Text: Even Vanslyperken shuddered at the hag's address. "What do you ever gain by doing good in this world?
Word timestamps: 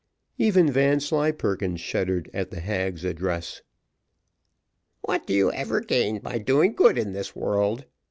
Even 0.39 0.71
Vanslyperken 0.71 1.77
shuddered 1.77 2.27
at 2.33 2.49
the 2.49 2.59
hag's 2.59 3.03
address. 3.05 3.61
"What 5.01 5.27
do 5.27 5.33
you 5.35 5.51
ever 5.51 5.79
gain 5.79 6.17
by 6.21 6.39
doing 6.39 6.73
good 6.73 6.97
in 6.97 7.13
this 7.13 7.35
world? 7.35 7.85